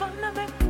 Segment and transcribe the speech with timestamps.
[0.00, 0.69] Perdóname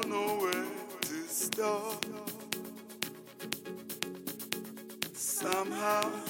[0.00, 0.64] don't know where
[1.02, 2.06] to start.
[5.12, 6.29] Somehow.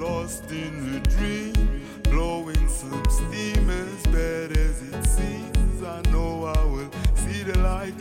[0.00, 1.52] lost in the dream,
[2.04, 5.82] blowing some steam as bad as it seems.
[5.82, 7.94] I know I will see the light.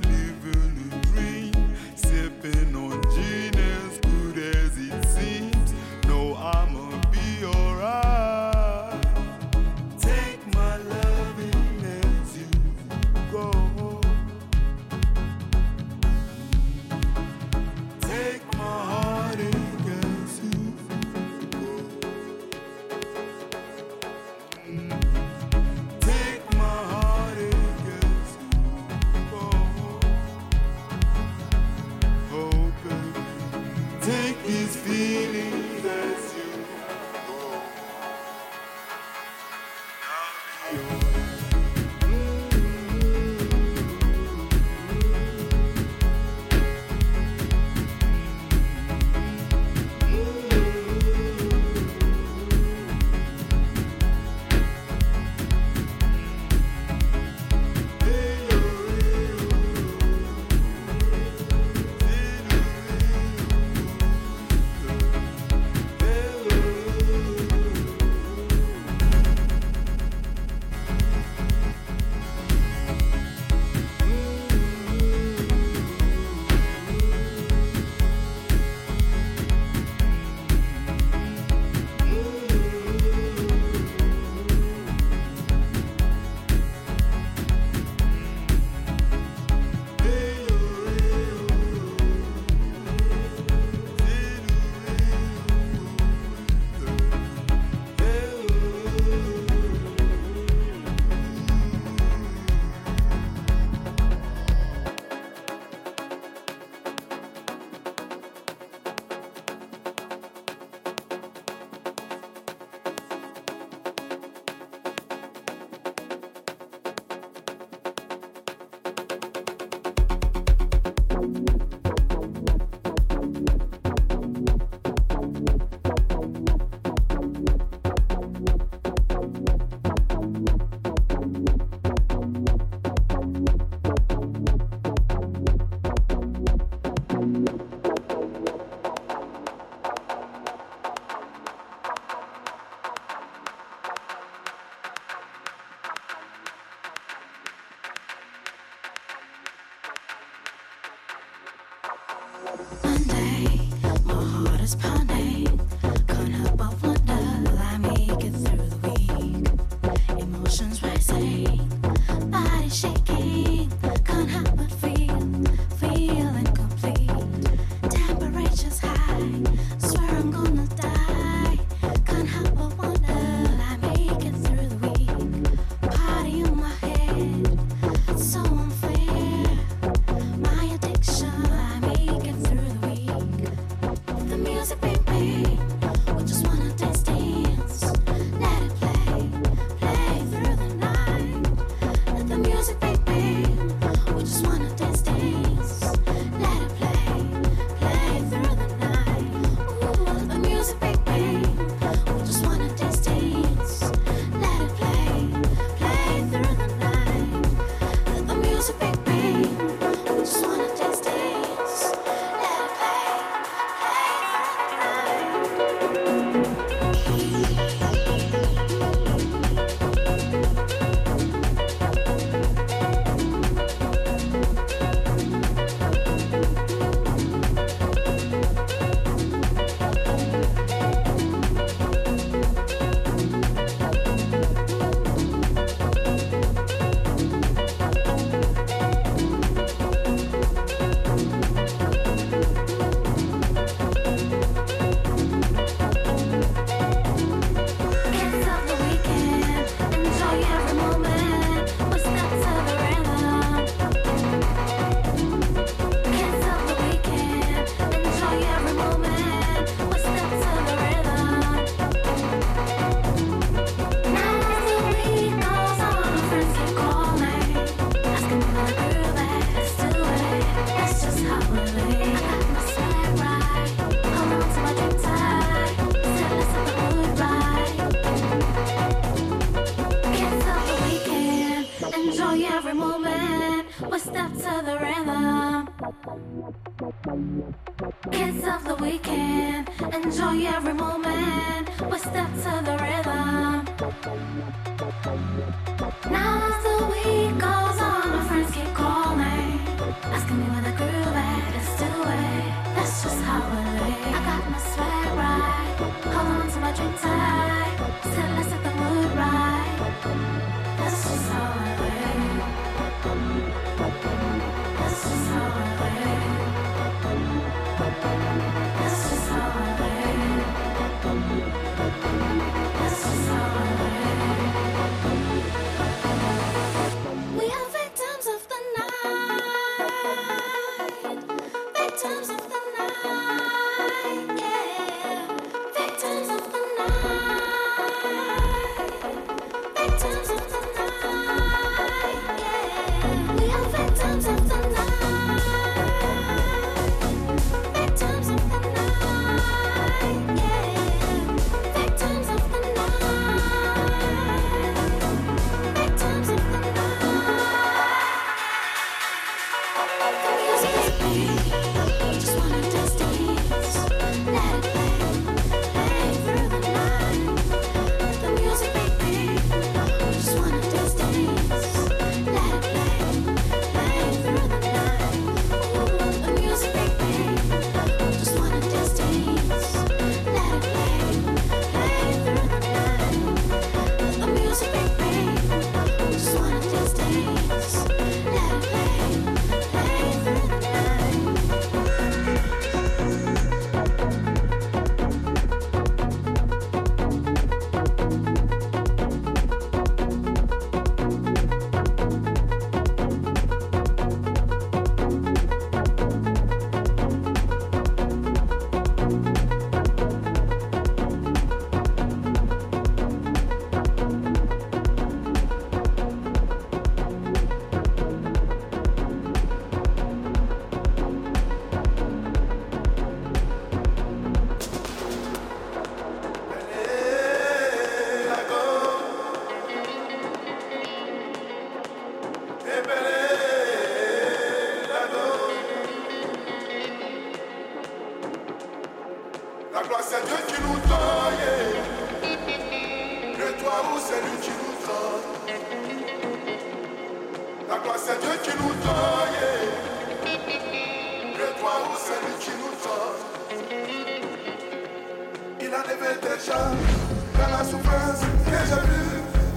[455.69, 456.89] il a levé tes charges.
[457.37, 459.01] Dans la souffrance que j'ai vu.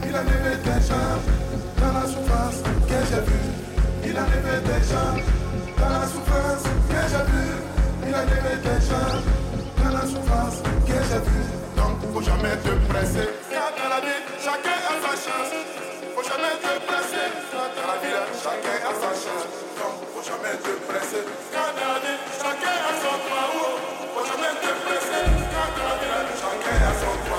[0.07, 1.29] il a levé tes charges.
[1.81, 3.41] Dans la souffrance que j'ai vu.
[4.05, 5.25] il a levé tes charges.
[5.79, 7.45] Dans la souffrance que j'ai vu.
[8.07, 9.27] il a levé tes charges.
[9.81, 11.43] Dans la souffrance que j'ai vu.
[11.81, 13.29] donc faut jamais te presser.
[13.49, 15.53] Car dans la vie, chacun a sa chance.
[16.15, 17.29] Faut jamais te presser.
[17.51, 19.49] Car dans la vie, chacun a sa chance.
[19.81, 21.25] Donc faut jamais te presser.
[21.53, 24.02] Car dans la vie, chacun a son droit.
[24.25, 24.47] J'en ai
[26.87, 27.32] un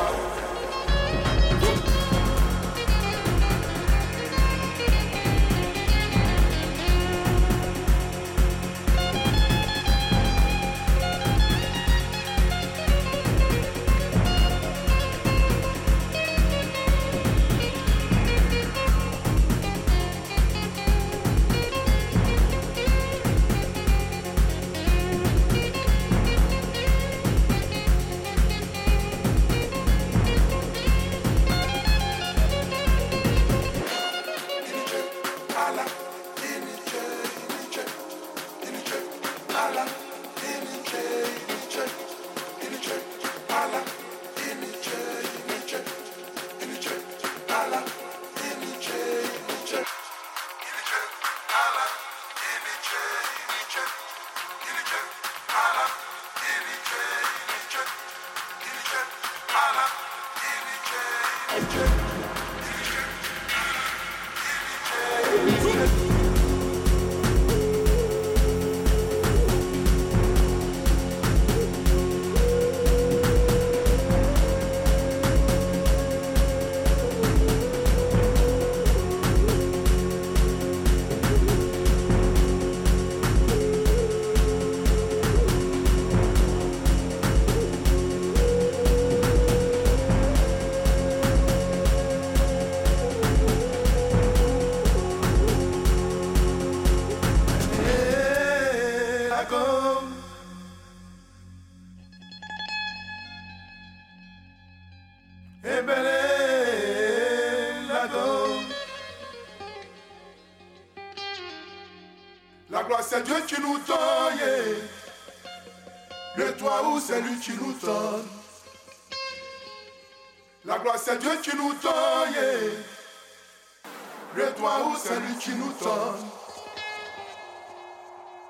[124.36, 126.26] Le toit où c'est lui qui nous donne.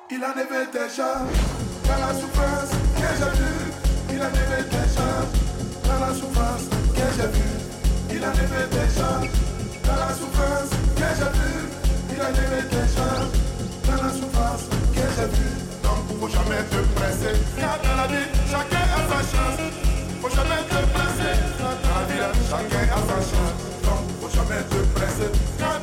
[0.09, 1.19] Il en avait déjà
[1.83, 3.73] dans la souffrance que j'ai vue.
[4.11, 5.09] Il en avait déjà
[5.83, 6.63] dans la souffrance
[6.95, 7.59] que j'ai vue.
[8.11, 9.19] Il en avait déjà
[9.83, 11.67] dans la souffrance que j'ai vue.
[12.15, 13.09] Il en avait déjà
[13.85, 15.57] dans la souffrance que j'ai vue.
[15.83, 17.37] Donc faut jamais te presser.
[17.59, 19.59] Car dans la vie, chacun a sa chance.
[20.21, 21.52] Faut jamais te presser.
[22.13, 23.53] Vie, chacun a sa chance.
[23.83, 25.31] Donc faut jamais te presser.
[25.57, 25.79] Car